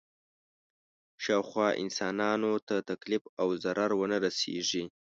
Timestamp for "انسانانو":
1.83-2.53